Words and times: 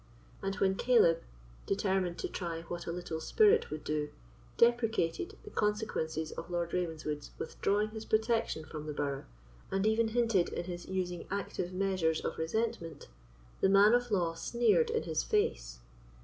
And 0.41 0.55
when 0.55 0.73
Caleb, 0.73 1.21
determined 1.67 2.17
to 2.17 2.27
try 2.27 2.63
what 2.63 2.87
a 2.87 2.91
little 2.91 3.21
spirit 3.21 3.69
would 3.69 3.83
do, 3.83 4.09
deprecated 4.57 5.37
the 5.43 5.51
consequences 5.51 6.31
of 6.31 6.49
Lord 6.49 6.73
Ravenswood's 6.73 7.29
withdrawing 7.37 7.89
his 7.89 8.03
protection 8.05 8.65
from 8.65 8.87
the 8.87 8.93
burgh, 8.93 9.25
and 9.69 9.85
even 9.85 10.07
hinted 10.07 10.49
in 10.49 10.63
his 10.65 10.87
using 10.87 11.27
active 11.29 11.71
measures 11.71 12.25
of 12.25 12.39
resentment, 12.39 13.09
the 13.59 13.69
man 13.69 13.93
of 13.93 14.09
law 14.09 14.33
sneered 14.33 14.89
in 14.89 15.03
his 15.03 15.21
face. 15.21 15.77